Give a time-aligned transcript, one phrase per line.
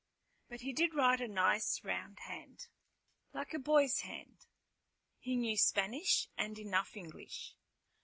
[0.49, 2.69] But he did write a nice round hand,
[3.33, 4.47] like a boy's hand.
[5.19, 7.55] He knew Spanish, and enough English.